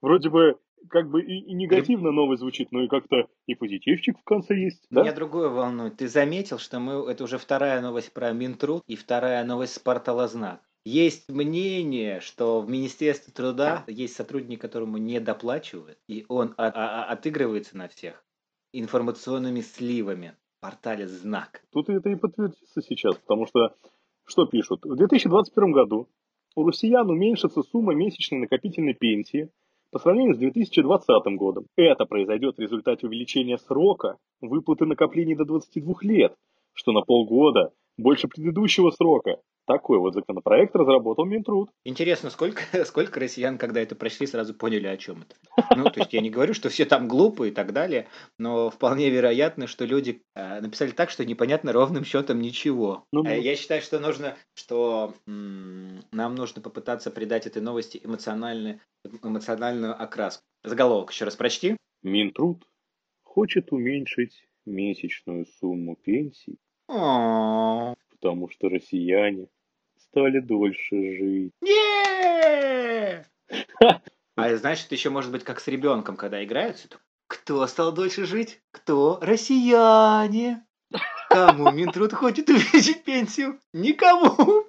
Вроде 0.00 0.28
бы 0.28 0.58
как 0.88 1.10
бы 1.10 1.22
и, 1.22 1.38
и 1.38 1.52
негативно 1.54 2.10
новость 2.10 2.40
звучит, 2.40 2.72
но 2.72 2.82
и 2.82 2.88
как-то 2.88 3.28
и 3.46 3.54
позитивчик 3.54 4.18
в 4.18 4.24
конце 4.24 4.54
есть. 4.54 4.86
Да? 4.90 5.02
Меня 5.02 5.12
другое 5.12 5.48
волнует. 5.48 5.96
Ты 5.96 6.08
заметил, 6.08 6.58
что 6.58 6.80
мы 6.80 7.10
это 7.10 7.24
уже 7.24 7.38
вторая 7.38 7.80
новость 7.80 8.12
про 8.12 8.32
Минтруд 8.32 8.82
и 8.86 8.96
вторая 8.96 9.44
новость 9.44 9.74
с 9.74 9.78
портала 9.78 10.28
«Знак». 10.28 10.60
Есть 10.84 11.28
мнение, 11.28 12.20
что 12.20 12.60
в 12.60 12.68
Министерстве 12.68 13.32
труда 13.32 13.84
есть 13.86 14.16
сотрудник, 14.16 14.60
которому 14.60 14.96
не 14.96 15.20
доплачивают, 15.20 15.98
и 16.08 16.24
он 16.28 16.54
от, 16.56 16.74
а, 16.76 17.04
отыгрывается 17.04 17.76
на 17.76 17.86
всех 17.86 18.24
информационными 18.72 19.60
сливами 19.60 20.34
в 20.58 20.60
портале 20.60 21.06
«Знак». 21.06 21.62
Тут 21.70 21.88
это 21.88 22.08
и 22.08 22.16
подтвердится 22.16 22.82
сейчас, 22.82 23.16
потому 23.16 23.46
что 23.46 23.76
что 24.24 24.46
пишут? 24.46 24.84
В 24.84 24.96
2021 24.96 25.72
году 25.72 26.08
у 26.54 26.66
россиян 26.66 27.08
уменьшится 27.08 27.62
сумма 27.62 27.94
месячной 27.94 28.40
накопительной 28.40 28.94
пенсии 28.94 29.50
по 29.92 29.98
сравнению 29.98 30.34
с 30.34 30.38
2020 30.38 31.36
годом. 31.36 31.66
Это 31.76 32.06
произойдет 32.06 32.56
в 32.56 32.60
результате 32.60 33.06
увеличения 33.06 33.58
срока 33.58 34.16
выплаты 34.40 34.86
накоплений 34.86 35.36
до 35.36 35.44
22 35.44 35.94
лет, 36.00 36.34
что 36.72 36.92
на 36.92 37.02
полгода 37.02 37.72
больше 38.02 38.28
предыдущего 38.28 38.90
срока. 38.90 39.40
Такой 39.64 39.98
вот 39.98 40.14
законопроект 40.14 40.74
разработал 40.74 41.24
Минтруд. 41.24 41.70
Интересно, 41.84 42.30
сколько, 42.30 42.62
сколько 42.84 43.20
россиян, 43.20 43.58
когда 43.58 43.80
это 43.80 43.94
прочли, 43.94 44.26
сразу 44.26 44.54
поняли, 44.54 44.88
о 44.88 44.96
чем 44.96 45.22
это? 45.22 45.36
Ну, 45.76 45.84
то 45.84 46.00
есть 46.00 46.12
я 46.12 46.20
не 46.20 46.30
говорю, 46.30 46.52
что 46.52 46.68
все 46.68 46.84
там 46.84 47.06
глупые 47.06 47.52
и 47.52 47.54
так 47.54 47.72
далее, 47.72 48.08
но 48.38 48.70
вполне 48.70 49.08
вероятно, 49.08 49.66
что 49.68 49.84
люди 49.84 50.22
э, 50.34 50.60
написали 50.60 50.90
так, 50.90 51.10
что 51.10 51.24
непонятно 51.24 51.72
ровным 51.72 52.04
счетом 52.04 52.40
ничего. 52.40 53.04
Ну, 53.12 53.24
э, 53.24 53.40
я 53.40 53.54
считаю, 53.54 53.82
что 53.82 54.00
нужно, 54.00 54.36
что 54.54 55.14
м- 55.28 56.02
нам 56.10 56.34
нужно 56.34 56.60
попытаться 56.60 57.12
придать 57.12 57.46
этой 57.46 57.62
новости 57.62 58.00
эмоциональную, 58.02 58.80
эмоциональную 59.22 60.00
окраску. 60.00 60.42
Заголовок 60.64 61.12
еще 61.12 61.24
раз 61.24 61.36
прочти. 61.36 61.76
Минтруд 62.02 62.66
хочет 63.22 63.72
уменьшить 63.72 64.44
месячную 64.66 65.46
сумму 65.46 65.96
пенсий 65.96 66.58
потому 66.86 68.48
что 68.50 68.68
россияне 68.68 69.48
стали 69.96 70.40
дольше 70.40 71.16
жить. 71.16 71.52
А 74.34 74.56
значит, 74.56 74.90
еще 74.92 75.10
может 75.10 75.30
быть 75.30 75.44
как 75.44 75.60
с 75.60 75.68
ребенком, 75.68 76.16
когда 76.16 76.42
играются. 76.42 76.88
Кто 77.26 77.66
стал 77.66 77.92
дольше 77.92 78.24
жить? 78.24 78.60
Кто? 78.70 79.18
Россияне. 79.20 80.64
Кому 81.28 81.70
Минтруд 81.70 82.12
хочет 82.12 82.48
увеличить 82.48 83.04
пенсию? 83.04 83.58
Никому. 83.72 84.66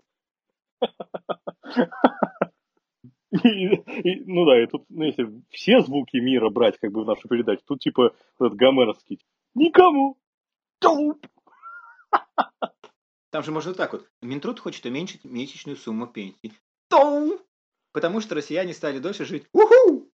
И, 3.31 3.65
и, 3.65 4.23
ну 4.25 4.45
да, 4.45 4.61
и 4.61 4.67
тут, 4.67 4.85
ну, 4.89 5.05
если 5.05 5.27
все 5.49 5.81
звуки 5.81 6.17
мира 6.17 6.49
брать 6.49 6.77
как 6.79 6.91
бы 6.91 7.03
в 7.03 7.07
нашу 7.07 7.27
передачу, 7.27 7.63
тут 7.65 7.81
типа 7.81 8.13
этот 8.39 8.55
гомеровский. 8.55 9.19
Никому. 9.55 10.17
Там 13.31 13.43
же 13.43 13.51
можно 13.51 13.73
так 13.73 13.93
вот. 13.93 14.07
Минтруд 14.21 14.59
хочет 14.59 14.85
уменьшить 14.85 15.23
месячную 15.23 15.75
сумму 15.75 16.05
пенсии. 16.05 16.53
Тоу! 16.87 17.41
Потому 17.91 18.21
что 18.21 18.35
россияне 18.35 18.73
стали 18.73 18.99
дольше 18.99 19.25
жить. 19.25 19.47
Уху! 19.53 20.11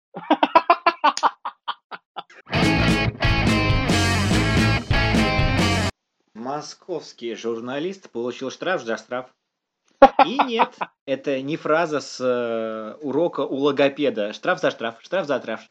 Московский 6.34 7.34
журналист 7.34 8.10
получил 8.10 8.50
штраф 8.50 8.82
за 8.82 8.96
штраф. 8.96 9.34
И 10.24 10.38
нет, 10.44 10.78
это 11.06 11.42
не 11.42 11.56
фраза 11.56 12.00
с 12.00 12.20
э, 12.20 12.94
урока 13.04 13.40
у 13.40 13.56
логопеда. 13.56 14.32
Штраф 14.32 14.60
за 14.60 14.70
штраф, 14.70 15.02
штраф 15.02 15.26
за 15.26 15.38
штраф. 15.40 15.68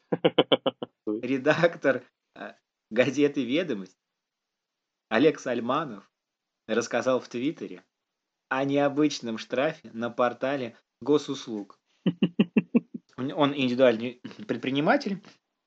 Редактор 1.06 2.04
э, 2.36 2.54
газеты 2.90 3.44
«Ведомость» 3.46 3.98
Олег 5.10 5.40
Сальманов 5.40 6.10
рассказал 6.74 7.20
в 7.20 7.28
Твиттере 7.28 7.84
о 8.50 8.64
необычном 8.64 9.38
штрафе 9.38 9.90
на 9.94 10.10
портале 10.10 10.78
госуслуг. 11.02 11.80
Он 13.18 13.54
индивидуальный 13.56 14.22
предприниматель, 14.48 15.22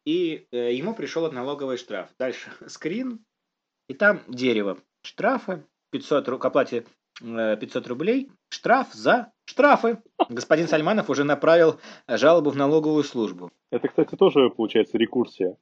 и 0.05 0.47
э, 0.51 0.75
ему 0.75 0.95
пришел 0.95 1.31
налоговый 1.31 1.77
штраф. 1.77 2.11
Дальше 2.19 2.51
скрин, 2.69 3.25
и 3.89 3.95
там 3.95 4.21
дерево. 4.29 4.79
Штрафы, 5.03 5.65
500, 5.91 6.39
к 6.39 6.45
оплате 6.45 6.85
500 7.21 7.87
рублей, 7.89 8.31
штраф 8.49 8.93
за 8.93 9.33
штрафы. 9.45 9.99
Господин 10.29 10.69
Сальманов 10.69 11.11
уже 11.11 11.25
направил 11.25 11.81
жалобу 12.09 12.51
в 12.51 12.57
налоговую 12.57 13.05
службу. 13.05 13.51
Это, 13.71 13.89
кстати, 13.89 14.15
тоже 14.17 14.51
получается 14.51 14.97
рекурсия. 14.97 15.57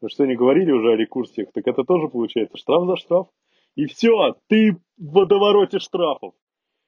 Вы 0.00 0.08
что, 0.10 0.26
не 0.26 0.36
говорили 0.36 0.70
уже 0.70 0.92
о 0.92 0.96
рекурсиях? 0.96 1.48
Так 1.52 1.66
это 1.66 1.84
тоже 1.84 2.08
получается 2.08 2.56
штраф 2.56 2.86
за 2.86 2.96
штраф. 2.96 3.28
И 3.78 3.86
все, 3.86 4.34
ты 4.48 4.72
в 4.72 5.12
водовороте 5.12 5.78
штрафов. 5.78 6.34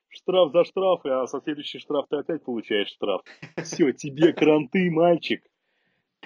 Штраф 0.09 0.51
за 0.51 0.65
штраф, 0.65 1.07
а 1.07 1.25
со 1.29 1.41
следующий 1.41 1.79
штраф 1.79 2.07
ты 2.11 2.17
опять 2.17 2.43
получаешь 2.43 2.89
штраф. 2.89 3.23
Все, 3.63 3.93
тебе 3.93 4.33
кранты, 4.33 4.91
мальчик. 4.91 5.41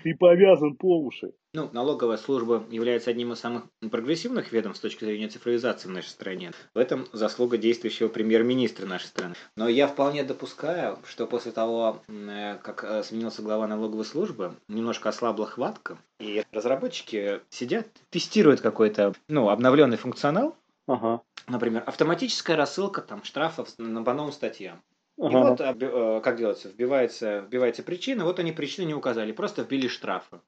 Ты 0.03 0.15
повязан 0.15 0.77
по 0.77 0.99
уши. 1.01 1.33
Ну, 1.55 1.71
налоговая 1.73 2.17
служба 2.17 2.65
является 2.69 3.11
одним 3.11 3.33
из 3.33 3.41
самых 3.41 3.65
прогрессивных 3.91 4.53
ведомств 4.53 4.81
с 4.81 4.83
точки 4.83 5.05
зрения 5.05 5.29
цифровизации 5.29 5.89
в 5.89 5.93
нашей 5.93 6.09
стране. 6.09 6.53
В 6.75 6.79
этом 6.79 7.07
заслуга 7.13 7.59
действующего 7.59 8.09
премьер-министра 8.09 8.87
нашей 8.87 9.07
страны. 9.07 9.35
Но 9.57 9.69
я 9.69 9.87
вполне 9.87 10.25
допускаю, 10.25 10.99
что 11.07 11.27
после 11.27 11.53
того, 11.53 12.03
э, 12.09 12.59
как 12.63 12.85
э, 12.85 13.03
сменился 13.05 13.43
глава 13.43 13.69
налоговой 13.69 14.05
службы, 14.05 14.55
немножко 14.69 15.11
ослабла 15.11 15.47
хватка, 15.47 15.97
и 16.19 16.43
разработчики 16.51 17.41
сидят, 17.51 17.87
тестируют 18.11 18.61
какой-то 18.61 19.15
ну, 19.29 19.49
обновленный 19.49 19.97
функционал, 19.97 20.57
Ага. 20.87 21.23
Например, 21.47 21.83
автоматическая 21.87 22.57
рассылка 22.57 23.01
там 23.01 23.25
штрафов 23.25 23.71
на 23.79 24.03
по 24.03 24.13
новым 24.13 24.33
статьям. 24.33 24.83
Ага. 25.19 25.39
И 25.39 25.43
вот 25.43 25.61
э, 25.61 26.21
как 26.23 26.37
делается, 26.37 26.69
вбивается, 26.69 27.41
вбивается 27.41 27.83
причина, 27.83 28.25
вот 28.25 28.39
они 28.39 28.53
причины 28.53 28.87
не 28.87 28.95
указали, 28.95 29.33
просто 29.33 29.63
вбили 29.63 29.87
штрафы. 29.89 30.41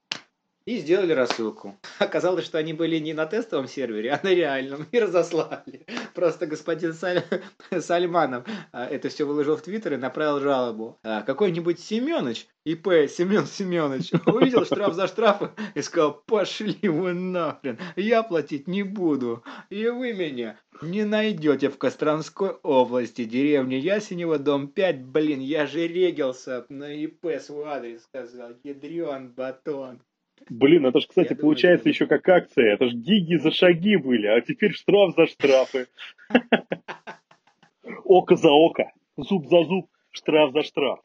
И 0.67 0.79
сделали 0.79 1.13
рассылку. 1.13 1.79
Оказалось, 2.01 2.45
что 2.45 2.59
они 2.59 2.73
были 2.73 2.99
не 2.99 3.15
на 3.15 3.27
тестовом 3.27 3.69
сервере, 3.69 4.11
а 4.11 4.21
на 4.25 4.35
реальном. 4.35 4.85
И 4.91 4.99
разослали. 4.99 5.87
Просто 6.15 6.47
господин 6.47 6.93
Саль... 6.93 7.23
Сальманов 7.81 8.45
а, 8.73 8.85
это 8.85 9.09
все 9.09 9.25
выложил 9.25 9.57
в 9.57 9.63
Твиттер 9.63 9.95
и 9.95 9.97
направил 9.97 10.41
жалобу. 10.41 10.99
А 11.05 11.23
какой-нибудь 11.23 11.79
Семенович, 11.79 12.49
ИП 12.65 13.09
Семен 13.09 13.47
Семенович, 13.47 14.11
увидел 14.27 14.65
штраф 14.65 14.95
за 14.95 15.07
штрафы 15.07 15.51
и 15.77 15.83
сказал, 15.83 16.21
пошли 16.27 16.77
вы 16.89 17.13
нахрен, 17.13 17.79
я 17.95 18.25
платить 18.25 18.67
не 18.67 18.83
буду. 18.83 19.45
И 19.71 19.87
вы 19.87 20.15
меня 20.15 20.59
не 20.83 21.05
найдете 21.05 21.69
в 21.69 21.79
Костромской 21.79 22.51
области, 22.65 23.25
деревня 23.25 23.79
Ясенева, 23.79 24.41
дом 24.41 24.67
5. 24.67 25.05
Блин, 25.05 25.39
я 25.39 25.69
же 25.69 25.87
регился 25.87 26.67
на 26.69 26.93
ИП 26.93 27.41
свой 27.41 27.67
адрес 27.67 28.03
сказал. 28.03 28.51
Ядрен 28.65 29.31
батон. 29.31 30.01
Блин, 30.49 30.87
это 30.87 31.01
же, 31.01 31.09
кстати, 31.09 31.31
Я 31.31 31.37
получается 31.37 31.85
думаю, 31.85 31.95
еще 31.95 32.07
как 32.07 32.29
акция. 32.29 32.75
Это 32.75 32.89
же 32.89 32.97
гиги 32.97 33.37
за 33.37 33.51
шаги 33.51 33.97
были, 33.97 34.27
а 34.27 34.41
теперь 34.41 34.73
штраф 34.73 35.15
за 35.17 35.27
штрафы. 35.27 35.89
Око 38.05 38.37
за 38.37 38.51
око, 38.51 38.93
зуб 39.17 39.47
за 39.47 39.65
зуб, 39.65 39.89
штраф 40.11 40.53
за 40.53 40.63
штраф. 40.63 41.01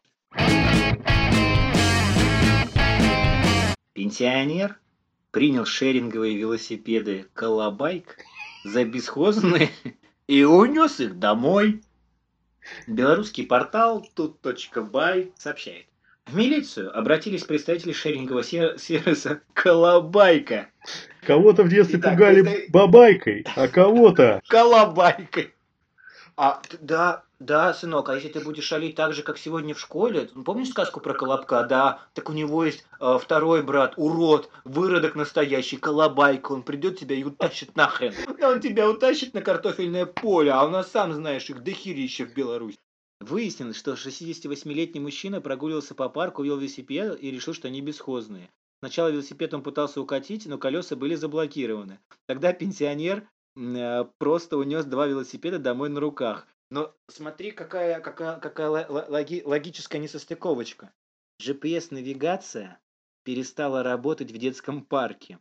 Пенсионер 3.94 4.80
принял 5.32 5.66
шеринговые 5.66 6.38
велосипеды 6.38 7.26
«Колобайк» 7.34 8.18
за 8.64 8.86
бесхозные 8.86 9.70
и 10.28 10.44
унес 10.44 11.00
их 11.00 11.20
домой. 11.20 11.82
Белорусский 12.88 13.46
портал 13.46 14.08
тут.бай 14.16 15.32
сообщает. 15.38 15.88
В 16.32 16.36
милицию 16.36 16.98
обратились 16.98 17.44
представители 17.44 17.92
шерингового 17.92 18.44
сервиса 18.44 19.42
«Колобайка». 19.54 20.70
Кого-то 21.28 21.63
в 21.63 21.70
детстве 21.70 22.00
Итак, 22.00 22.13
пугали 22.13 22.42
это... 22.42 22.72
бабайкой, 22.72 23.46
а 23.56 23.68
кого-то... 23.68 24.42
Колобайкой. 24.48 25.54
А, 26.38 26.62
да, 26.80 27.24
да, 27.40 27.74
сынок, 27.74 28.08
а 28.08 28.16
если 28.16 28.30
ты 28.30 28.40
будешь 28.40 28.63
шалить 28.63 28.96
так 28.96 29.13
же, 29.13 29.24
как 29.24 29.38
сегодня 29.38 29.74
в 29.74 29.80
школе, 29.80 30.30
помнишь 30.46 30.70
сказку 30.70 31.01
про 31.01 31.13
Колобка? 31.13 31.63
Да, 31.63 32.00
так 32.13 32.30
у 32.30 32.34
него 32.34 32.63
есть 32.63 32.86
э, 33.01 33.18
второй 33.22 33.62
брат, 33.62 33.96
урод, 33.98 34.50
выродок 34.63 35.16
настоящий, 35.16 35.75
Колобайка, 35.75 36.54
он 36.54 36.63
придет 36.63 36.98
тебя 36.98 37.16
и 37.16 37.25
утащит 37.25 37.75
нахрен. 37.75 38.13
Да 38.40 38.50
он 38.51 38.62
тебя 38.62 38.90
утащит 38.90 39.34
на 39.34 39.42
картофельное 39.42 40.06
поле, 40.06 40.51
а 40.51 40.63
у 40.63 40.70
нас, 40.70 40.90
сам 40.90 41.12
знаешь, 41.13 41.50
их 41.50 41.62
дохерища 41.62 42.25
в 42.25 42.34
Беларуси. 42.34 42.80
Выяснилось, 43.22 43.78
что 43.78 43.94
68-летний 43.94 45.00
мужчина 45.00 45.42
прогуливался 45.42 45.94
по 45.94 46.10
парку, 46.10 46.42
увидел 46.42 46.58
велосипед 46.58 47.22
и 47.22 47.30
решил, 47.30 47.54
что 47.54 47.68
они 47.68 47.80
бесхозные. 47.80 48.50
Сначала 48.80 49.10
велосипед 49.10 49.54
он 49.54 49.62
пытался 49.62 50.01
укатить, 50.01 50.48
но 50.48 50.58
колеса 50.58 50.96
были 50.96 51.13
заблокированы. 51.13 52.00
Тогда 52.25 52.51
пенсионер 52.51 53.30
э, 53.56 54.06
просто 54.18 54.58
унес 54.58 54.86
два 54.86 55.06
велосипеда 55.06 55.60
домой 55.60 55.90
на 55.90 56.00
руках. 56.00 56.48
Но 56.72 56.96
смотри, 57.10 57.51
какая, 57.51 58.00
какая, 58.01 58.40
какая 58.40 58.88
логи, 58.90 59.44
логическая 59.46 60.01
несостыковочка. 60.01 60.92
GPS-навигация 61.44 62.80
перестала 63.24 63.84
работать 63.84 64.32
в 64.32 64.38
детском 64.40 64.84
парке. 64.84 65.38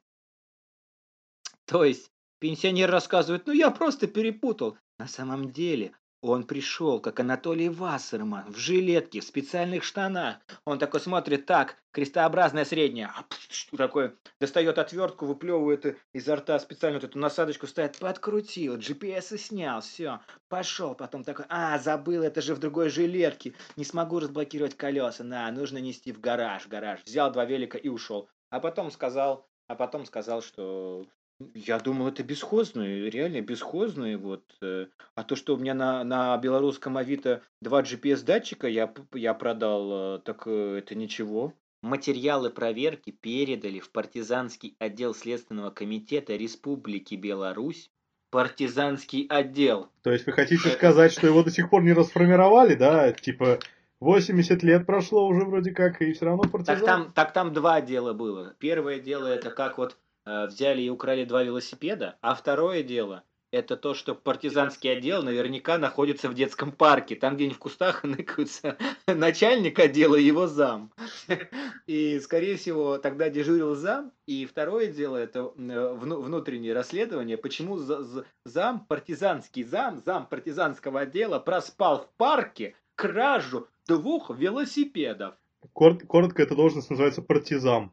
То 1.64 1.84
есть 1.84 2.12
пенсионер 2.40 2.90
рассказывает, 2.90 3.46
ну 3.46 3.54
я 3.54 3.70
просто 3.70 4.06
перепутал. 4.06 4.76
На 4.98 5.08
самом 5.08 5.50
деле 5.50 5.94
он 6.22 6.44
пришел, 6.44 7.00
как 7.00 7.20
Анатолий 7.20 7.68
Вассерман, 7.68 8.52
в 8.52 8.56
жилетке, 8.58 9.20
в 9.20 9.24
специальных 9.24 9.84
штанах. 9.84 10.36
Он 10.64 10.78
такой 10.78 11.00
смотрит, 11.00 11.46
так, 11.46 11.76
крестообразная 11.92 12.64
средняя. 12.64 13.12
А, 13.16 13.24
что 13.48 13.76
такое? 13.76 14.14
Достает 14.38 14.78
отвертку, 14.78 15.26
выплевывает 15.26 15.98
изо 16.12 16.36
рта 16.36 16.58
специально 16.58 16.98
вот 16.98 17.04
эту 17.04 17.18
насадочку, 17.18 17.66
ставит, 17.66 17.98
подкрутил, 17.98 18.76
GPS 18.76 19.34
и 19.34 19.38
снял, 19.38 19.80
все, 19.80 20.20
пошел. 20.48 20.94
Потом 20.94 21.24
такой, 21.24 21.46
а, 21.48 21.78
забыл, 21.78 22.22
это 22.22 22.42
же 22.42 22.54
в 22.54 22.58
другой 22.58 22.90
жилетке. 22.90 23.54
Не 23.76 23.84
смогу 23.84 24.18
разблокировать 24.18 24.76
колеса, 24.76 25.24
на, 25.24 25.50
нужно 25.50 25.78
нести 25.78 26.12
в 26.12 26.20
гараж, 26.20 26.64
в 26.64 26.68
гараж. 26.68 27.00
Взял 27.04 27.32
два 27.32 27.46
велика 27.46 27.78
и 27.78 27.88
ушел. 27.88 28.28
А 28.50 28.60
потом 28.60 28.90
сказал, 28.90 29.48
а 29.68 29.74
потом 29.74 30.04
сказал, 30.04 30.42
что 30.42 31.06
я 31.54 31.78
думал, 31.78 32.08
это 32.08 32.22
бесхозные, 32.22 33.10
реально 33.10 33.40
бесхозные. 33.40 34.16
Вот. 34.16 34.44
Э. 34.62 34.86
А 35.14 35.24
то, 35.24 35.36
что 35.36 35.54
у 35.54 35.58
меня 35.58 35.74
на, 35.74 36.04
на 36.04 36.36
белорусском 36.38 36.96
Авито 36.96 37.42
два 37.60 37.82
GPS-датчика 37.82 38.68
я, 38.68 38.92
я 39.14 39.34
продал, 39.34 40.16
э, 40.16 40.18
так 40.20 40.42
э, 40.46 40.78
это 40.78 40.94
ничего. 40.94 41.54
Материалы 41.82 42.50
проверки 42.50 43.10
передали 43.10 43.78
в 43.78 43.90
партизанский 43.90 44.76
отдел 44.78 45.14
Следственного 45.14 45.70
комитета 45.70 46.36
Республики 46.36 47.14
Беларусь. 47.14 47.90
Партизанский 48.30 49.26
отдел. 49.28 49.88
То 50.02 50.12
есть 50.12 50.26
вы 50.26 50.32
хотите 50.32 50.68
сказать, 50.68 51.12
что 51.12 51.26
его 51.26 51.42
до 51.44 51.50
сих 51.50 51.70
пор 51.70 51.82
не 51.82 51.92
расформировали, 51.92 52.74
да? 52.74 53.12
Типа 53.12 53.58
80 54.00 54.62
лет 54.62 54.86
прошло 54.86 55.26
уже 55.26 55.44
вроде 55.44 55.72
как, 55.72 56.00
и 56.00 56.12
все 56.12 56.26
равно 56.26 56.42
партизан? 56.42 56.76
Так 56.76 56.84
там, 56.84 57.12
так 57.12 57.32
там 57.32 57.52
два 57.52 57.80
дела 57.80 58.12
было. 58.12 58.54
Первое 58.58 59.00
дело 59.00 59.26
это 59.26 59.50
как 59.50 59.78
вот 59.78 59.96
взяли 60.46 60.82
и 60.82 60.90
украли 60.90 61.24
два 61.24 61.42
велосипеда, 61.42 62.16
а 62.20 62.34
второе 62.34 62.82
дело– 62.82 63.24
это 63.52 63.76
то, 63.76 63.94
что 63.94 64.14
партизанский 64.14 64.92
отдел 64.92 65.22
наверняка 65.22 65.76
находится 65.76 66.28
в 66.28 66.34
детском 66.34 66.70
парке, 66.70 67.16
там 67.16 67.34
где-нибудь 67.34 67.56
в 67.56 67.60
кустах 67.60 68.04
ныкаются 68.04 68.76
начальник 69.06 69.78
отдела 69.78 70.14
и 70.14 70.22
его 70.22 70.46
зам. 70.46 70.92
И, 71.86 72.20
скорее 72.20 72.56
всего, 72.56 72.98
тогда 72.98 73.28
дежурил 73.28 73.74
зам, 73.74 74.12
и 74.26 74.46
второе 74.46 74.86
дело– 74.86 75.16
это 75.18 75.52
э, 75.56 75.94
внутреннее 75.94 76.74
расследование, 76.74 77.36
почему 77.36 77.78
зам, 78.44 78.86
партизанский 78.86 79.64
зам, 79.64 80.00
зам 80.04 80.26
партизанского 80.26 81.00
отдела 81.00 81.40
проспал 81.40 82.04
в 82.04 82.08
парке 82.16 82.74
кражу 82.94 83.68
двух 83.86 84.30
велосипедов. 84.30 85.34
Коротко, 85.72 86.42
эта 86.42 86.54
должность 86.54 86.90
называется 86.90 87.22
партизан. 87.22 87.90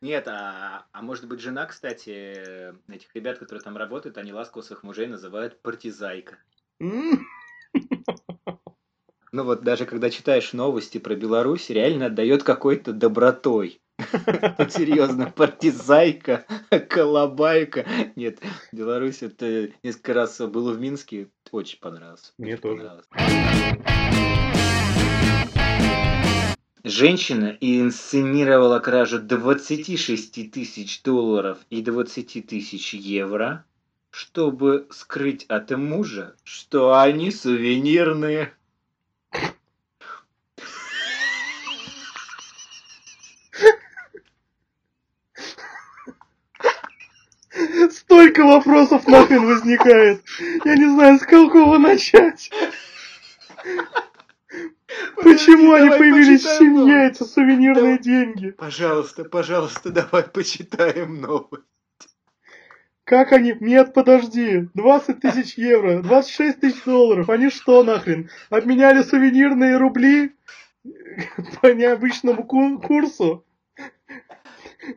Нет, 0.00 0.28
а, 0.28 0.86
а 0.92 1.02
может 1.02 1.26
быть 1.26 1.40
жена, 1.40 1.66
кстати, 1.66 2.72
этих 2.90 3.14
ребят, 3.14 3.38
которые 3.38 3.62
там 3.62 3.76
работают, 3.76 4.16
они 4.16 4.32
ласково 4.32 4.62
своих 4.62 4.82
мужей 4.82 5.06
называют 5.06 5.60
партизайка. 5.62 6.38
Ну 9.30 9.44
вот 9.44 9.62
даже 9.62 9.84
когда 9.84 10.08
читаешь 10.08 10.54
новости 10.54 10.96
про 10.96 11.14
Беларусь, 11.14 11.68
реально 11.68 12.06
отдает 12.06 12.44
какой-то 12.44 12.94
добротой. 12.94 13.82
Серьезно, 13.98 15.30
партизайка, 15.30 16.46
колобайка. 16.88 17.86
Нет, 18.16 18.38
Беларусь, 18.72 19.22
это 19.22 19.70
несколько 19.82 20.14
раз 20.14 20.40
был 20.40 20.72
в 20.72 20.80
Минске, 20.80 21.28
очень 21.50 21.78
понравился. 21.78 22.32
Мне 22.38 22.56
тоже. 22.56 23.02
Женщина 26.88 27.54
инсценировала 27.60 28.78
кражу 28.78 29.18
26 29.18 30.50
тысяч 30.50 31.02
долларов 31.02 31.58
и 31.68 31.82
20 31.82 32.46
тысяч 32.46 32.94
евро, 32.94 33.66
чтобы 34.10 34.86
скрыть 34.90 35.44
от 35.48 35.70
мужа, 35.72 36.34
что 36.44 36.98
они 36.98 37.30
сувенирные. 37.30 38.54
Столько 47.90 48.46
вопросов 48.46 49.06
нахрен 49.06 49.44
возникает. 49.44 50.22
Я 50.64 50.74
не 50.74 50.86
знаю, 50.86 51.18
с 51.18 51.22
какого 51.22 51.76
начать. 51.76 52.50
Почему 55.32 55.72
они 55.72 55.90
появились 55.90 56.42
в 56.42 56.58
семье, 56.58 57.08
эти 57.08 57.22
сувенирные 57.22 57.98
деньги? 57.98 58.50
Пожалуйста, 58.50 59.24
пожалуйста, 59.24 59.90
давай 59.90 60.22
почитаем 60.22 61.20
новость. 61.20 61.64
Как 63.04 63.32
они? 63.32 63.54
Нет, 63.60 63.94
подожди. 63.94 64.68
20 64.74 65.20
тысяч 65.20 65.54
евро, 65.54 66.02
26 66.02 66.60
тысяч 66.60 66.82
долларов. 66.84 67.30
Они 67.30 67.50
что 67.50 67.82
нахрен? 67.82 68.30
Обменяли 68.50 69.02
сувенирные 69.02 69.76
рубли 69.76 70.34
по 71.62 71.72
необычному 71.72 72.44
курсу? 72.44 73.44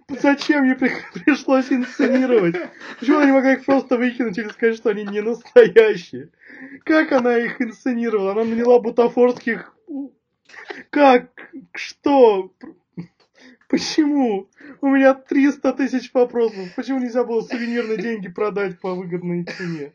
Зачем 0.07 0.65
мне 0.65 0.75
пришлось 0.75 1.71
инсценировать? 1.71 2.55
Почему 2.99 3.17
она 3.17 3.25
не 3.25 3.31
могла 3.31 3.53
их 3.53 3.65
просто 3.65 3.97
выкинуть 3.97 4.37
или 4.37 4.49
сказать, 4.49 4.77
что 4.77 4.89
они 4.89 5.03
не 5.03 5.21
настоящие? 5.21 6.29
Как 6.83 7.11
она 7.11 7.37
их 7.37 7.61
инсценировала? 7.61 8.31
Она 8.31 8.43
наняла 8.43 8.79
бутафорских 8.79 9.73
как? 10.89 11.31
Что? 11.73 12.53
Почему? 13.69 14.49
У 14.81 14.87
меня 14.87 15.13
300 15.13 15.73
тысяч 15.73 16.13
вопросов. 16.13 16.75
Почему 16.75 16.99
нельзя 16.99 17.23
было 17.23 17.41
сувенирные 17.41 17.97
деньги 17.97 18.27
продать 18.27 18.79
по 18.79 18.93
выгодной 18.93 19.45
цене? 19.45 19.93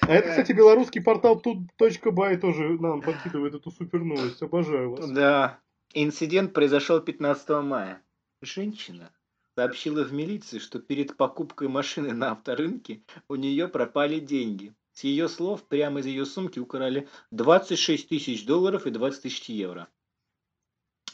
А 0.00 0.12
это, 0.12 0.30
кстати, 0.30 0.52
белорусский 0.52 1.00
портал 1.00 1.40
тут.бай 1.40 2.36
тоже 2.36 2.78
нам 2.80 3.00
подкидывает 3.00 3.54
эту 3.54 3.70
супер 3.70 4.00
новость. 4.00 4.42
Обожаю 4.42 4.90
вас. 4.90 5.10
Да. 5.10 5.60
Инцидент 5.94 6.52
произошел 6.52 7.00
15 7.00 7.48
мая. 7.62 8.02
Женщина 8.42 9.10
сообщила 9.54 10.04
в 10.04 10.12
милицию, 10.12 10.60
что 10.60 10.80
перед 10.80 11.16
покупкой 11.16 11.68
машины 11.68 12.12
на 12.12 12.32
авторынке 12.32 13.02
у 13.28 13.36
нее 13.36 13.68
пропали 13.68 14.18
деньги. 14.18 14.74
С 14.94 15.02
ее 15.02 15.28
слов, 15.28 15.64
прямо 15.64 16.00
из 16.00 16.06
ее 16.06 16.24
сумки 16.24 16.60
украли 16.60 17.08
26 17.32 18.08
тысяч 18.08 18.46
долларов 18.46 18.86
и 18.86 18.90
20 18.90 19.22
тысяч 19.22 19.48
евро. 19.48 19.88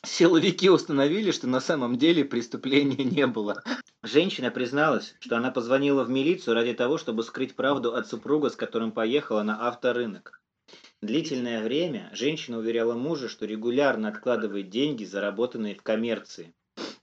Силовики 0.04 0.68
установили, 0.68 1.30
что 1.30 1.46
на 1.46 1.60
самом 1.60 1.96
деле 1.96 2.26
преступления 2.26 3.04
не 3.04 3.26
было. 3.26 3.62
Женщина 4.02 4.50
призналась, 4.50 5.16
что 5.20 5.38
она 5.38 5.50
позвонила 5.50 6.04
в 6.04 6.10
милицию 6.10 6.54
ради 6.54 6.74
того, 6.74 6.98
чтобы 6.98 7.22
скрыть 7.22 7.56
правду 7.56 7.94
от 7.94 8.06
супруга, 8.06 8.50
с 8.50 8.56
которым 8.56 8.92
поехала 8.92 9.42
на 9.42 9.66
авторынок. 9.66 10.42
Длительное 11.00 11.62
время 11.62 12.10
женщина 12.12 12.58
уверяла 12.58 12.94
мужа, 12.94 13.30
что 13.30 13.46
регулярно 13.46 14.08
откладывает 14.08 14.68
деньги, 14.68 15.04
заработанные 15.04 15.74
в 15.74 15.82
коммерции. 15.82 16.54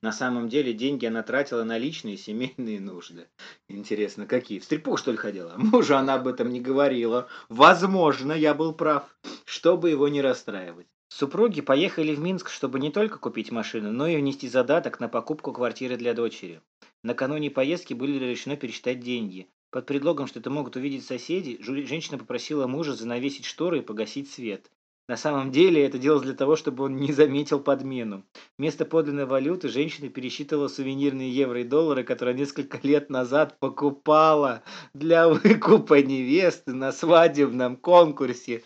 На 0.03 0.11
самом 0.11 0.47
деле 0.47 0.73
деньги 0.73 1.05
она 1.07 1.23
тратила 1.23 1.63
на 1.63 1.77
личные 1.77 2.17
семейные 2.17 2.79
нужды. 2.79 3.27
Интересно, 3.67 4.27
какие? 4.27 4.59
В 4.59 4.63
стрипух, 4.63 4.99
что 4.99 5.11
ли, 5.11 5.17
ходила? 5.17 5.53
Мужу 5.57 5.97
она 5.97 6.13
об 6.15 6.27
этом 6.27 6.49
не 6.51 6.61
говорила. 6.61 7.27
Возможно, 7.49 8.31
я 8.33 8.53
был 8.53 8.73
прав, 8.73 9.03
чтобы 9.45 9.89
его 9.89 10.07
не 10.07 10.21
расстраивать. 10.21 10.87
Супруги 11.09 11.61
поехали 11.61 12.13
в 12.13 12.19
Минск, 12.19 12.49
чтобы 12.49 12.79
не 12.79 12.91
только 12.91 13.17
купить 13.17 13.51
машину, 13.51 13.91
но 13.91 14.07
и 14.07 14.17
внести 14.17 14.47
задаток 14.47 14.99
на 14.99 15.07
покупку 15.07 15.51
квартиры 15.51 15.97
для 15.97 16.13
дочери. 16.13 16.61
Накануне 17.01 17.49
поездки 17.49 17.93
были 17.93 18.23
решено 18.23 18.55
пересчитать 18.55 18.99
деньги. 18.99 19.47
Под 19.71 19.85
предлогом, 19.85 20.27
что 20.27 20.39
это 20.39 20.49
могут 20.49 20.75
увидеть 20.75 21.05
соседи, 21.05 21.57
женщина 21.61 22.17
попросила 22.17 22.67
мужа 22.67 22.93
занавесить 22.93 23.45
шторы 23.45 23.79
и 23.79 23.81
погасить 23.81 24.29
свет. 24.29 24.69
На 25.07 25.15
самом 25.15 25.51
деле 25.51 25.85
это 25.85 25.97
делалось 25.97 26.25
для 26.25 26.33
того, 26.33 26.57
чтобы 26.57 26.83
он 26.83 26.97
не 26.97 27.13
заметил 27.13 27.61
подмену. 27.61 28.25
Вместо 28.57 28.85
подлинной 28.85 29.25
валюты 29.25 29.69
женщина 29.69 30.09
пересчитывала 30.09 30.67
сувенирные 30.67 31.31
евро 31.31 31.61
и 31.61 31.63
доллары, 31.63 32.03
которые 32.03 32.35
несколько 32.35 32.85
лет 32.85 33.09
назад 33.09 33.57
покупала 33.59 34.63
для 34.93 35.29
выкупа 35.29 36.01
невесты 36.01 36.73
на 36.73 36.91
свадебном 36.91 37.77
конкурсе. 37.77 38.63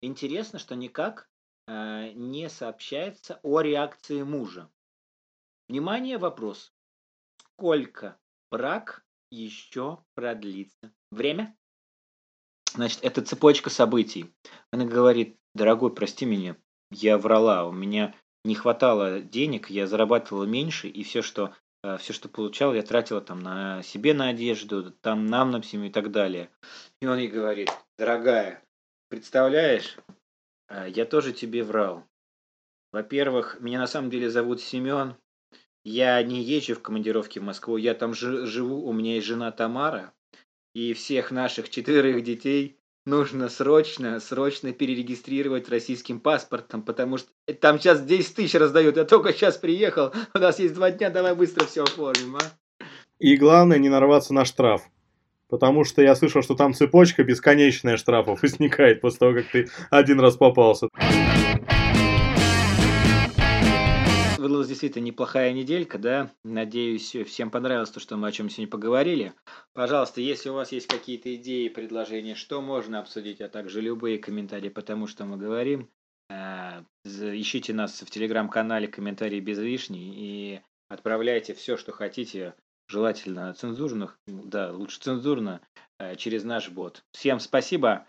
Интересно, 0.00 0.58
что 0.58 0.74
никак 0.76 1.28
э, 1.68 2.12
не 2.14 2.48
сообщается 2.48 3.38
о 3.42 3.60
реакции 3.60 4.22
мужа. 4.22 4.70
Внимание, 5.68 6.16
вопрос. 6.16 6.72
Сколько 7.52 8.18
брак 8.50 9.04
еще 9.30 9.98
продлится. 10.14 10.92
Время? 11.10 11.54
Значит, 12.74 13.00
это 13.02 13.22
цепочка 13.22 13.68
событий. 13.68 14.32
Она 14.70 14.84
говорит, 14.84 15.38
дорогой, 15.56 15.92
прости 15.92 16.24
меня, 16.24 16.56
я 16.90 17.18
врала, 17.18 17.66
у 17.66 17.72
меня 17.72 18.14
не 18.44 18.54
хватало 18.54 19.20
денег, 19.20 19.70
я 19.70 19.86
зарабатывала 19.86 20.44
меньше, 20.44 20.88
и 20.88 21.02
все, 21.02 21.22
что 21.22 21.52
э, 21.82 21.96
все, 21.98 22.12
что 22.12 22.28
получал, 22.28 22.74
я 22.74 22.82
тратила 22.82 23.20
там 23.20 23.40
на 23.40 23.82
себе 23.82 24.14
на 24.14 24.28
одежду, 24.28 24.92
там 24.92 25.26
нам 25.26 25.50
на 25.50 25.62
семью 25.62 25.88
и 25.88 25.92
так 25.92 26.12
далее. 26.12 26.50
И 27.00 27.06
он 27.06 27.18
ей 27.18 27.28
говорит, 27.28 27.70
дорогая, 27.98 28.62
представляешь, 29.08 29.96
э, 30.68 30.86
я 30.90 31.04
тоже 31.04 31.32
тебе 31.32 31.64
врал. 31.64 32.04
Во-первых, 32.92 33.58
меня 33.60 33.80
на 33.80 33.86
самом 33.86 34.10
деле 34.10 34.30
зовут 34.30 34.60
Семен, 34.60 35.16
я 35.84 36.22
не 36.22 36.42
езжу 36.42 36.74
в 36.74 36.82
командировки 36.82 37.38
в 37.38 37.42
Москву, 37.42 37.76
я 37.76 37.94
там 37.94 38.14
живу, 38.14 38.86
у 38.86 38.92
меня 38.92 39.16
есть 39.16 39.26
жена 39.26 39.50
Тамара, 39.52 40.14
и 40.74 40.92
всех 40.92 41.30
наших 41.30 41.68
четверых 41.68 42.22
детей 42.22 42.78
нужно 43.06 43.48
срочно, 43.48 44.20
срочно 44.20 44.72
перерегистрировать 44.72 45.70
российским 45.70 46.20
паспортом, 46.20 46.82
потому 46.82 47.16
что 47.16 47.28
там 47.60 47.78
сейчас 47.78 48.02
10 48.02 48.34
тысяч 48.34 48.54
раздают, 48.54 48.96
я 48.96 49.04
только 49.04 49.32
сейчас 49.32 49.56
приехал, 49.56 50.12
у 50.34 50.38
нас 50.38 50.58
есть 50.58 50.74
два 50.74 50.90
дня, 50.90 51.08
давай 51.08 51.34
быстро 51.34 51.64
все 51.64 51.84
оформим, 51.84 52.36
а. 52.36 52.40
И 53.18 53.36
главное 53.36 53.78
не 53.78 53.88
нарваться 53.88 54.34
на 54.34 54.44
штраф. 54.44 54.82
Потому 55.48 55.84
что 55.84 56.02
я 56.02 56.16
слышал, 56.16 56.42
что 56.42 56.56
там 56.56 56.74
цепочка 56.74 57.22
бесконечная 57.22 57.96
штрафов 57.96 58.42
возникает 58.42 59.00
после 59.00 59.18
того, 59.18 59.34
как 59.34 59.46
ты 59.50 59.68
один 59.90 60.20
раз 60.20 60.36
попался 60.36 60.88
выдалась 64.46 64.68
действительно 64.68 65.02
неплохая 65.02 65.52
неделька, 65.52 65.98
да. 65.98 66.30
Надеюсь, 66.44 67.16
всем 67.26 67.50
понравилось 67.50 67.90
то, 67.90 67.98
что 67.98 68.16
мы 68.16 68.28
о 68.28 68.32
чем 68.32 68.48
сегодня 68.48 68.70
поговорили. 68.70 69.32
Пожалуйста, 69.74 70.20
если 70.20 70.50
у 70.50 70.54
вас 70.54 70.70
есть 70.70 70.86
какие-то 70.86 71.34
идеи, 71.34 71.68
предложения, 71.68 72.36
что 72.36 72.62
можно 72.62 73.00
обсудить, 73.00 73.40
а 73.40 73.48
также 73.48 73.80
любые 73.80 74.18
комментарии 74.18 74.68
по 74.68 74.82
тому, 74.82 75.08
что 75.08 75.24
мы 75.24 75.36
говорим, 75.36 75.90
э, 76.30 76.82
ищите 77.04 77.74
нас 77.74 78.02
в 78.02 78.10
телеграм-канале 78.10 78.86
«Комментарии 78.86 79.40
без 79.40 79.58
лишней» 79.58 80.14
и 80.14 80.60
отправляйте 80.88 81.52
все, 81.52 81.76
что 81.76 81.90
хотите, 81.90 82.54
желательно 82.88 83.52
цензурных, 83.52 84.16
да, 84.28 84.70
лучше 84.72 85.00
цензурно, 85.00 85.60
э, 85.98 86.14
через 86.14 86.44
наш 86.44 86.68
бот. 86.68 87.02
Всем 87.10 87.40
спасибо. 87.40 88.06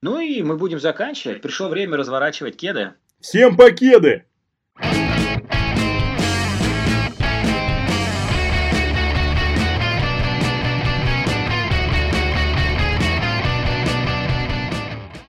Ну 0.00 0.18
и 0.18 0.42
мы 0.42 0.56
будем 0.56 0.80
заканчивать. 0.80 1.42
Пришло 1.42 1.68
время 1.68 1.98
разворачивать 1.98 2.56
кеды. 2.56 2.94
Всем 3.20 3.56
покеды! 3.56 4.24